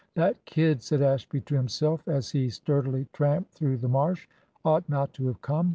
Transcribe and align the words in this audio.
"That 0.15 0.43
kid," 0.45 0.81
said 0.81 1.03
Ashby 1.03 1.41
to 1.41 1.53
himself, 1.53 2.07
as 2.07 2.31
he 2.31 2.49
sturdily 2.49 3.05
tramped 3.13 3.53
through 3.53 3.77
the 3.77 3.87
marsh, 3.87 4.27
"ought 4.65 4.89
not 4.89 5.13
to 5.13 5.27
have 5.27 5.43
come. 5.43 5.69